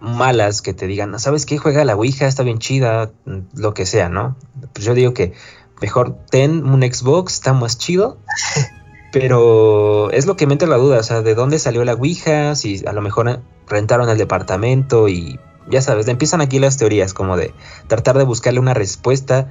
[0.00, 1.58] malas que te digan, ¿sabes qué?
[1.58, 3.10] Juega la Ouija, está bien chida,
[3.54, 4.36] lo que sea, ¿no?
[4.72, 5.32] Pues yo digo que
[5.80, 8.18] mejor ten un Xbox, está más chido.
[9.12, 12.54] Pero es lo que me entra la duda, o sea, ¿de dónde salió la Ouija?
[12.54, 17.36] Si a lo mejor rentaron el departamento y ya sabes, empiezan aquí las teorías como
[17.36, 17.54] de
[17.86, 19.50] tratar de buscarle una respuesta,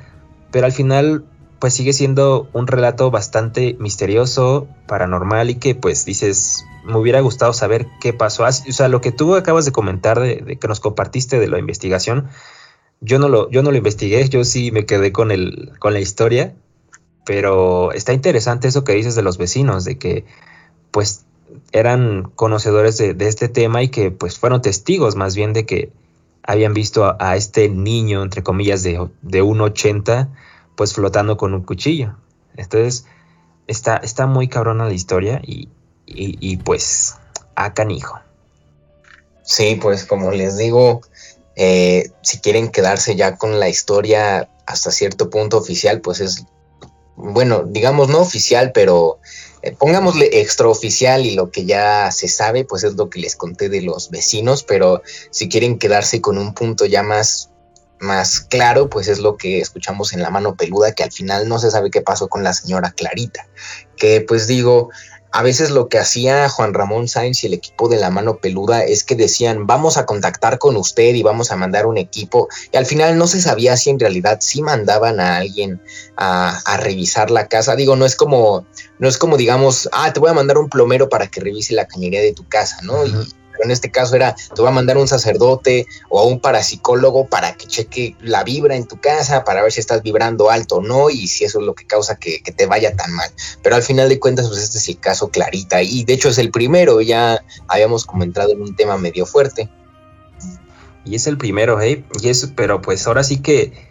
[0.51, 1.25] pero al final
[1.60, 7.54] pues sigue siendo un relato bastante misterioso, paranormal y que pues dices, me hubiera gustado
[7.54, 8.43] saber qué pasó.
[8.43, 12.28] O sea, lo que tú acabas de comentar, de, que nos compartiste de la investigación,
[13.02, 16.00] yo no lo, yo no lo investigué, yo sí me quedé con, el, con la
[16.00, 16.54] historia,
[17.26, 20.26] pero está interesante eso que dices de los vecinos, de que
[20.91, 21.26] pues
[21.72, 25.91] eran conocedores de, este tema y que pues fueron testigos más bien de que
[26.43, 30.30] habían visto a, este niño, entre comillas, de, de 1,80
[30.77, 32.15] pues flotando con un cuchillo.
[32.55, 33.05] Entonces,
[33.65, 35.67] está, está muy cabrona la historia y,
[36.05, 37.15] y, pues,
[37.55, 38.19] a canijo.
[39.43, 41.01] Sí, pues como les digo,
[41.55, 46.45] eh, si quieren quedarse ya con la historia hasta cierto punto oficial, pues es,
[47.15, 49.19] bueno, digamos no oficial, pero
[49.63, 53.69] eh, pongámosle extraoficial y lo que ya se sabe, pues es lo que les conté
[53.69, 57.46] de los vecinos, pero si quieren quedarse con un punto ya más
[57.99, 61.60] más claro, pues es lo que escuchamos en La mano peluda, que al final no
[61.60, 63.47] se sabe qué pasó con la señora Clarita,
[63.95, 64.89] que pues digo,
[65.31, 68.83] a veces lo que hacía Juan Ramón Sainz y el equipo de la mano peluda
[68.83, 72.77] es que decían vamos a contactar con usted y vamos a mandar un equipo y
[72.77, 75.81] al final no se sabía si en realidad sí mandaban a alguien
[76.15, 77.75] a, revisar la casa.
[77.75, 78.65] Digo, no es como,
[78.99, 81.88] no es como digamos, ah, te voy a mandar un plomero para que revise la
[81.88, 83.05] cañería de tu casa, ¿no?
[83.05, 83.13] y,
[83.63, 87.56] en este caso era, te va a mandar un sacerdote o a un parapsicólogo para
[87.56, 91.10] que cheque la vibra en tu casa, para ver si estás vibrando alto o no,
[91.10, 93.30] y si eso es lo que causa que, te vaya tan mal.
[93.62, 96.38] Pero al final de cuentas, pues este es el caso clarita, y de hecho es
[96.38, 99.70] el primero, ya habíamos comentado en un tema medio fuerte.
[101.06, 102.04] Y es el primero, ¿eh?
[102.22, 103.88] Y es, pero pues ahora sí que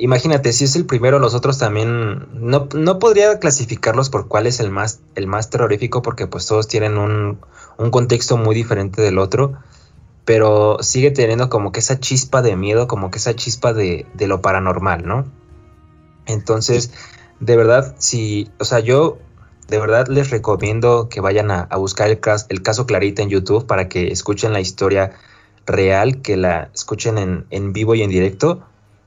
[0.00, 4.70] imagínate, si es el primero, nosotros también no, no, podría clasificarlos por cuál es el
[4.70, 7.40] más, el más terrorífico, porque pues todos tienen un,
[7.78, 9.54] un contexto muy diferente del otro,
[10.24, 14.42] pero sigue teniendo como que esa chispa de miedo, como que esa chispa de, lo
[14.42, 15.24] paranormal, ¿no?
[16.26, 16.92] Entonces,
[17.40, 19.18] de verdad, si, o sea, yo
[19.68, 23.66] de verdad les recomiendo que vayan a, buscar el caso, el caso Clarita en YouTube
[23.66, 25.12] para que escuchen la historia
[25.64, 28.62] real, que la escuchen en, en vivo y en directo.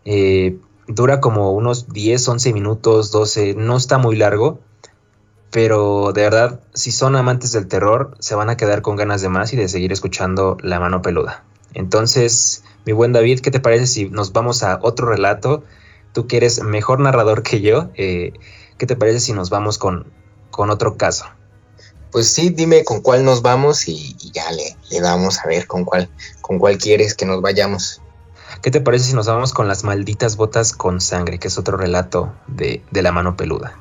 [0.06, 0.58] Eh,
[0.88, 4.60] dura como unos 10, 11 minutos, 12, no está muy largo,
[5.52, 9.30] pero de verdad, si son amantes del terror, se van a quedar con ganas de
[9.30, 11.44] más y de seguir escuchando La mano peluda.
[11.74, 15.64] Entonces, mi buen David, ¿qué te parece si nos vamos a otro relato?
[16.14, 18.34] Tú que eres mejor narrador que yo, eh,
[18.78, 20.06] ¿qué te parece si nos vamos con,
[20.52, 21.26] con otro caso?
[22.12, 25.86] Pues sí, dime con cuál nos vamos y, ya le, le, damos a ver con
[25.86, 26.10] cuál,
[26.42, 28.02] con cuál quieres que nos vayamos.
[28.62, 31.78] ¿Qué te parece si nos vamos con las malditas botas con sangre, que es otro
[31.78, 33.78] relato de, de la mano peluda?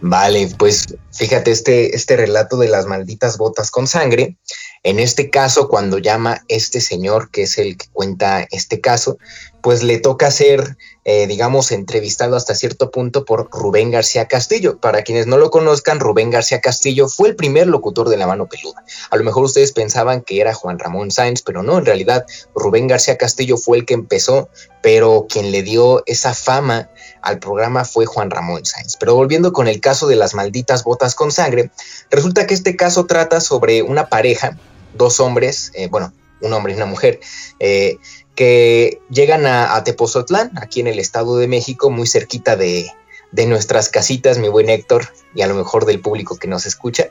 [0.00, 4.36] Vale, pues fíjate este, este relato de las malditas botas con sangre.
[4.82, 9.18] En este caso, cuando llama este señor, que es el que cuenta este caso,
[9.62, 14.78] pues le toca ser, eh, digamos, entrevistado hasta cierto punto por Rubén García Castillo.
[14.78, 18.46] Para quienes no lo conozcan, Rubén García Castillo fue el primer locutor de La Mano
[18.46, 18.84] Peluda.
[19.10, 22.86] A lo mejor ustedes pensaban que era Juan Ramón Sáenz, pero no, en realidad Rubén
[22.86, 24.50] García Castillo fue el que empezó,
[24.82, 26.88] pero quien le dio esa fama
[27.22, 28.96] al programa fue Juan Ramón Sáenz.
[28.98, 31.70] Pero volviendo con el caso de las malditas botas con sangre,
[32.10, 34.56] resulta que este caso trata sobre una pareja,
[34.94, 37.20] dos hombres, eh, bueno, un hombre y una mujer,
[37.58, 37.98] eh,
[38.34, 42.90] que llegan a, Tepozotlán, aquí en el Estado de México, muy cerquita de,
[43.32, 47.08] de nuestras casitas, mi buen Héctor, y a lo mejor del público que nos escucha,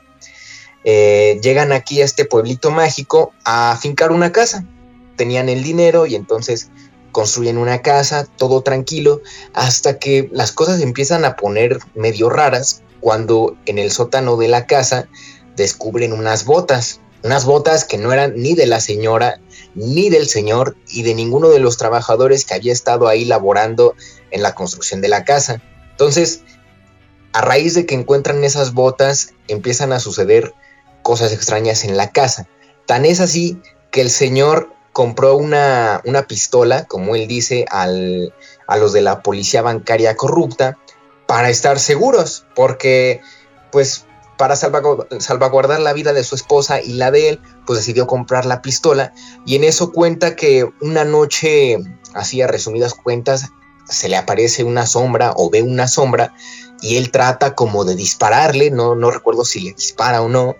[0.88, 4.64] eh, llegan aquí a este pueblito mágico a fincar una casa.
[5.16, 6.70] Tenían el dinero y entonces
[7.16, 9.22] construyen una casa, todo tranquilo,
[9.54, 14.66] hasta que las cosas empiezan a poner medio raras cuando en el sótano de la
[14.66, 15.08] casa
[15.56, 19.40] descubren unas botas, unas botas que no eran ni de la señora
[19.74, 23.94] ni del señor y de ninguno de los trabajadores que había estado ahí laborando
[24.30, 25.62] en la construcción de la casa.
[25.92, 26.42] Entonces,
[27.32, 30.52] a raíz de que encuentran esas botas, empiezan a suceder
[31.00, 32.46] cosas extrañas en la casa.
[32.84, 33.58] Tan es así
[33.90, 38.32] que el señor compró una, una pistola, como él dice, al,
[38.66, 40.78] a los de la policía bancaria corrupta
[41.26, 43.20] para estar seguros, porque
[43.70, 44.06] pues
[44.38, 48.62] para salvaguardar la vida de su esposa y la de él, pues decidió comprar la
[48.62, 49.12] pistola.
[49.44, 51.76] Y en eso cuenta que una noche,
[52.14, 53.50] así a resumidas cuentas,
[53.86, 56.32] se le aparece una sombra o ve una sombra
[56.80, 60.56] y él trata como de dispararle, no, no recuerdo si le dispara o no,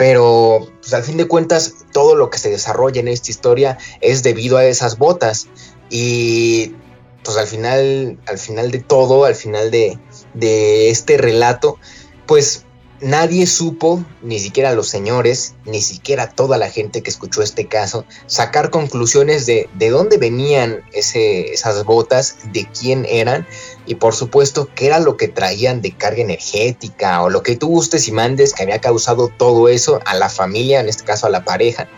[0.00, 4.22] pero pues, al fin de cuentas todo lo que se desarrolla en esta historia es
[4.22, 5.48] debido a esas botas.
[5.90, 6.74] Y
[7.22, 9.98] pues al final, al final de todo, al final de,
[10.32, 11.76] de este relato,
[12.24, 12.64] pues
[13.02, 18.06] nadie supo, ni siquiera los señores, ni siquiera toda la gente que escuchó este caso,
[18.24, 23.46] sacar conclusiones de, de dónde venían esas botas, de quién eran
[23.86, 27.68] y por supuesto qué era lo que traían de carga energética o lo que tú
[27.68, 31.30] gustes y mandes que había causado todo eso a la familia, en este caso a
[31.30, 31.88] la pareja,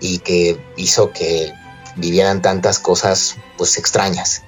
[0.00, 1.52] y que hizo que
[1.96, 4.42] vivieran tantas cosas pues extrañas.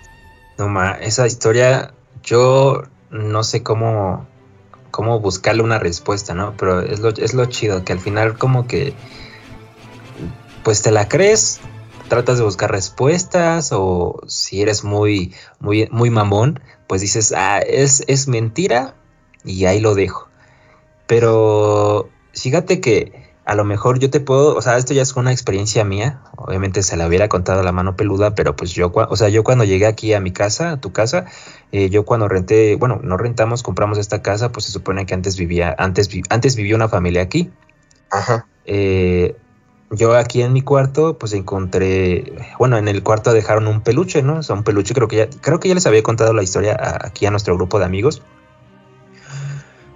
[0.58, 4.26] No, ma, esa historia yo no sé cómo
[4.90, 6.54] cómo buscarle una respuesta, ¿no?
[6.56, 8.94] Pero es lo, es lo chido, que al final como que,
[10.62, 11.60] pues te la crees,
[12.10, 18.04] tratas de buscar respuestas o si eres muy, muy, muy mamón, pues dices, ah, es,
[18.08, 18.94] es mentira
[19.42, 20.28] y ahí lo dejo.
[21.06, 25.32] Pero fíjate que a lo mejor yo te puedo, o sea, esto ya es una
[25.32, 29.16] experiencia mía, obviamente se la hubiera contado a la mano peluda, pero pues yo, o
[29.16, 31.24] sea, yo cuando llegué aquí a mi casa, a tu casa,
[31.72, 35.36] eh, yo cuando renté, bueno, no rentamos, compramos esta casa, pues se supone que antes
[35.36, 37.50] vivía, antes, antes vivía una familia aquí.
[38.10, 38.46] Ajá.
[38.66, 39.36] Eh,
[39.90, 44.38] yo aquí en mi cuarto, pues encontré, bueno, en el cuarto dejaron un peluche, ¿no?
[44.38, 46.76] O sea, un peluche, creo que ya, creo que ya les había contado la historia
[47.02, 48.22] aquí a nuestro grupo de amigos.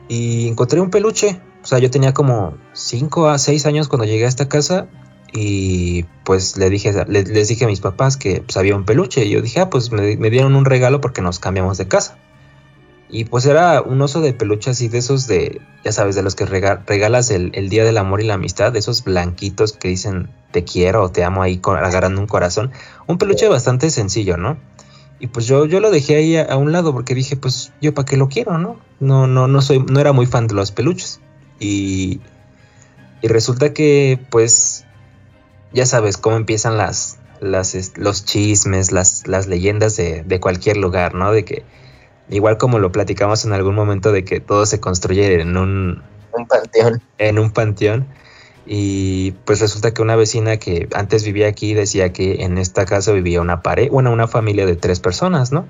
[0.09, 4.25] Y encontré un peluche, o sea, yo tenía como 5 a 6 años cuando llegué
[4.25, 4.89] a esta casa
[5.33, 9.31] y pues le dije, les dije a mis papás que pues, había un peluche y
[9.31, 12.19] yo dije, ah, pues me, dieron un regalo porque nos cambiamos de casa.
[13.09, 16.35] Y pues era un oso de peluche así de esos de, ya sabes, de los
[16.35, 20.65] que regalas el, Día del Amor y la Amistad, de esos blanquitos que dicen te
[20.65, 22.73] quiero o te amo ahí agarrando un corazón.
[23.07, 24.57] Un peluche bastante sencillo, ¿no?
[25.21, 27.95] Y pues yo, yo lo dejé ahí a, a un lado porque dije, pues yo
[27.95, 28.81] para qué lo quiero, ¿no?
[29.01, 31.21] No, no, no soy, no era muy fan de los peluches.
[31.61, 32.21] Y,
[33.23, 34.85] resulta que, pues,
[35.73, 41.15] ya sabes cómo empiezan las, las los chismes, las, las leyendas de, de, cualquier lugar,
[41.15, 41.33] ¿no?
[41.33, 41.65] De que,
[42.29, 46.47] igual como lo platicamos en algún momento, de que todo se construye en un, un
[46.47, 47.03] panteón.
[47.19, 48.07] En un panteón.
[48.67, 53.13] Y pues resulta que una vecina que antes vivía aquí decía que en esta casa
[53.13, 55.67] vivía una pareja, bueno, una familia de tres personas, ¿no?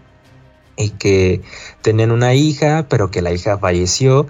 [0.76, 1.42] Y que
[1.82, 4.26] tenían una hija, pero que la hija falleció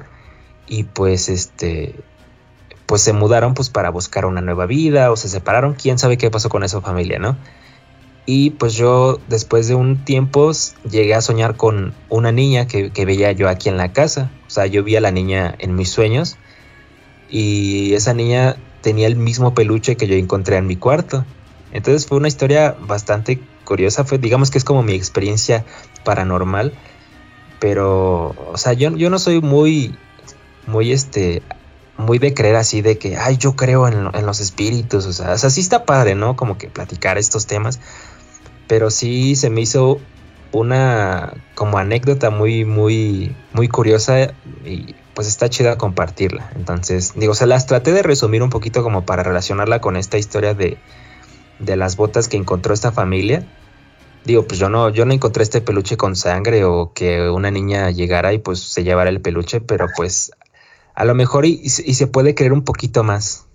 [0.66, 1.94] y pues este
[2.86, 6.30] pues se mudaron pues para buscar una nueva vida o se separaron, quién sabe qué
[6.30, 7.36] pasó con esa familia, ¿no?
[8.26, 10.52] Y pues yo después de un tiempo
[10.90, 14.66] llegué a soñar con una niña que, veía yo aquí en la casa, o sea,
[14.66, 16.36] yo vi a la niña en mis sueños.
[17.28, 21.24] Y esa niña tenía el mismo peluche que yo encontré en mi cuarto.
[21.72, 25.64] Entonces fue una historia bastante curiosa, fue digamos que es como mi experiencia
[26.04, 26.72] paranormal,
[27.58, 29.96] pero o sea, yo, yo no soy muy
[30.66, 31.42] muy este
[31.96, 35.38] muy de creer así de que, ay, yo creo en, los espíritus, o sea, o
[35.38, 36.36] sea, sí está padre, ¿no?
[36.36, 37.78] Como que platicar estos temas,
[38.66, 40.00] pero sí se me hizo
[40.52, 44.32] una como anécdota muy, muy, muy curiosa
[44.64, 46.50] y pues está chida compartirla.
[46.56, 50.54] Entonces, digo, se las traté de resumir un poquito como para relacionarla con esta historia
[50.54, 50.78] de,
[51.58, 53.46] de las botas que encontró esta familia.
[54.24, 57.90] Digo, pues yo no, yo no encontré este peluche con sangre o que una niña
[57.90, 60.32] llegara y pues se llevara el peluche, pero pues
[60.94, 63.46] a lo mejor y, se puede creer un poquito más.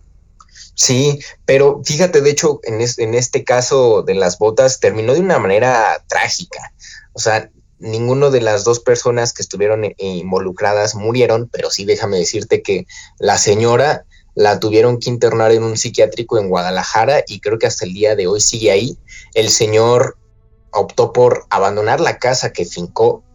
[0.79, 5.37] Sí, pero fíjate, de hecho, en, en este caso de las botas terminó de una
[5.37, 6.71] manera trágica.
[7.11, 12.17] O sea, ninguno de las dos personas que estuvieron eh, involucradas murieron, pero sí déjame
[12.17, 14.05] decirte que la señora
[14.35, 18.15] la tuvieron que internar en un psiquiátrico en Guadalajara y creo que hasta el día
[18.15, 18.97] de hoy sigue ahí.
[19.33, 20.17] El señor
[20.71, 23.25] optó por abandonar la casa que fincó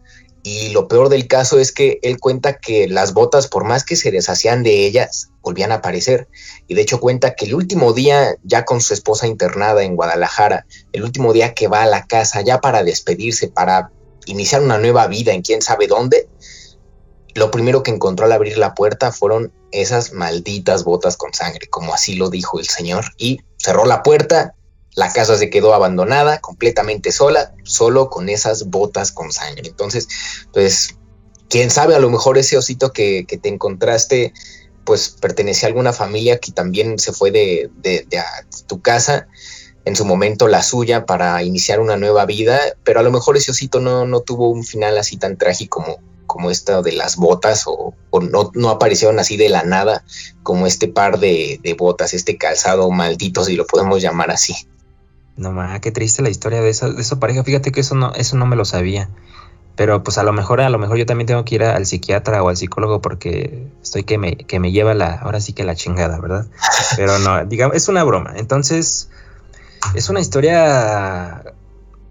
[0.47, 3.95] Y lo peor del caso es que él cuenta que las botas, por más que
[3.95, 6.27] se deshacían de ellas, volvían a aparecer.
[6.67, 10.67] Y de hecho cuenta que el último día, ya con su esposa internada en Guadalajara,
[10.91, 13.89] el último día que va a la casa ya para despedirse, para
[14.27, 16.29] iniciar una nueva vida en quién sabe dónde,
[17.33, 21.91] lo primero que encontró al abrir la puerta fueron esas malditas botas con sangre, como
[21.91, 24.53] así lo dijo el señor, y cerró la puerta
[24.95, 29.67] la casa se quedó abandonada, completamente sola, solo con esas botas con sangre.
[29.67, 30.07] Entonces,
[30.53, 30.95] pues,
[31.49, 34.33] quién sabe, a lo mejor ese osito que, te encontraste,
[34.85, 38.07] pues pertenecía a alguna familia que también se fue de, de,
[38.67, 39.27] tu casa,
[39.83, 43.51] en su momento la suya, para iniciar una nueva vida, pero a lo mejor ese
[43.51, 47.65] osito no, no tuvo un final así tan trágico como, como esta de las botas
[47.67, 50.03] o, no, no, aparecieron así de la nada
[50.41, 54.55] como este par de, de, botas, este calzado maldito, si lo podemos llamar así.
[55.37, 57.43] No más, qué triste la historia de esa, de esa pareja.
[57.43, 59.09] Fíjate que eso no, eso no me lo sabía.
[59.75, 62.41] Pero pues a lo mejor, a lo mejor yo también tengo que ir al psiquiatra
[62.41, 65.75] o al psicólogo porque estoy que me, que me lleva la, ahora sí que la
[65.75, 66.47] chingada, ¿verdad?
[66.95, 68.33] Pero no, digamos, es una broma.
[68.37, 69.09] Entonces,
[69.93, 71.43] es una historia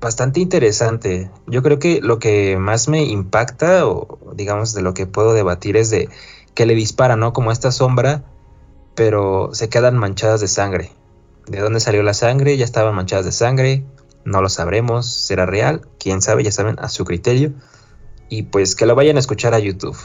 [0.01, 1.31] bastante interesante.
[1.47, 5.79] Yo creo que lo que más me impacta, o digamos de lo que puedo debatir,
[5.79, 6.11] es de
[6.55, 7.33] que le dispara, ¿no?
[7.33, 8.25] Como esta sombra,
[8.95, 10.93] pero se quedan manchadas de sangre.
[11.47, 12.57] ¿De dónde salió la sangre?
[12.57, 13.84] Ya estaban manchadas de sangre.
[14.24, 15.07] No lo sabremos.
[15.07, 15.82] ¿Será real?
[15.99, 17.53] Quién sabe, ya saben, a su criterio.
[18.28, 19.97] Y pues que lo vayan a escuchar a YouTube.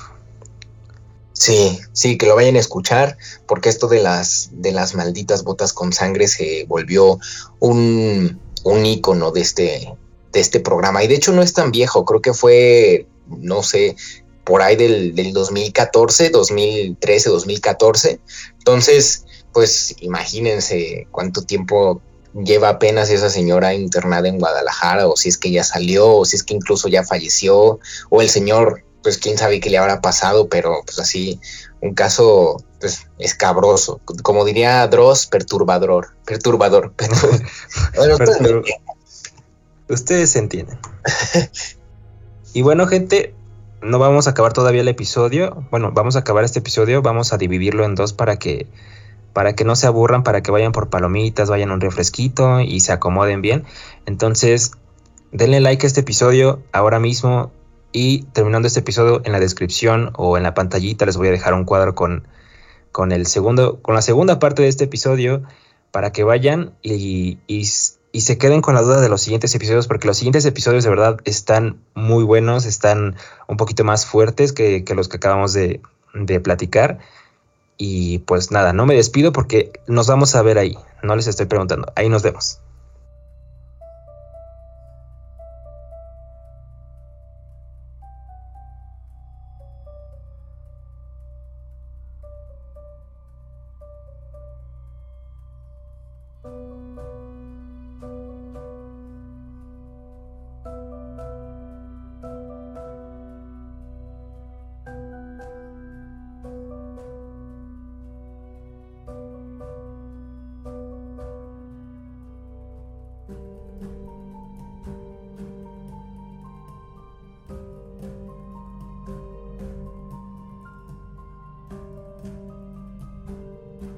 [1.40, 3.18] Sí, sí, que lo vayan a escuchar,
[3.48, 7.18] porque esto de las, de las malditas botas con sangre se volvió
[7.60, 9.96] un, un ícono de este,
[10.34, 11.02] de este programa.
[11.02, 13.96] Y de hecho no es tan viejo, creo que fue, no sé,
[14.44, 18.20] por ahí del, del 2014, 2013, 2014.
[18.58, 22.02] Entonces, pues imagínense cuánto tiempo
[22.34, 26.36] lleva apenas esa señora internada en Guadalajara, o si es que ya salió, o si
[26.36, 27.80] es que incluso ya falleció,
[28.10, 31.40] o el señor, pues quién sabe qué le habrá pasado, pero pues así,
[31.82, 36.94] un caso pues escabroso, como diría Dross, perturbador, perturbador.
[38.12, 38.64] ustedes,
[39.90, 40.80] ustedes entienden.
[42.54, 43.34] y bueno, gente,
[43.82, 45.66] no vamos a acabar todavía el episodio.
[45.72, 48.68] Bueno, vamos a acabar este episodio, vamos a dividirlo en dos para que
[49.34, 52.92] para que no se aburran, para que vayan por palomitas, vayan un refresquito y se
[52.92, 53.66] acomoden bien.
[54.06, 54.72] Entonces,
[55.32, 57.52] denle like a este episodio ahora mismo
[57.92, 61.54] y terminando este episodio en la descripción o en la pantallita les voy a dejar
[61.54, 62.28] un cuadro con,
[62.92, 65.44] con el segundo, con la segunda parte de este episodio
[65.92, 70.18] para que vayan y, se queden con la duda de los siguientes episodios, porque los
[70.18, 73.16] siguientes episodios de verdad están muy buenos, están
[73.48, 75.82] un poquito más fuertes que, los que acabamos de
[76.44, 77.00] platicar.
[77.82, 80.78] Y pues nada, no me despido porque nos vamos a ver ahí.
[81.02, 81.92] No les estoy preguntando.
[81.96, 82.60] Ahí nos vemos.